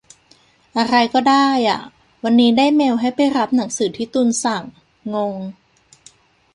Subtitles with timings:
[0.77, 1.79] อะไรก็ได้อ่ะ
[2.23, 4.63] วันนี้ได้เมลให้ไปรับหนังสือที่ตุลสั่ง
[5.13, 5.33] งง